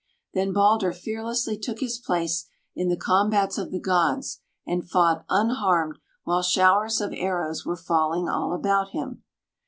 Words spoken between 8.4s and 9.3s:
about him.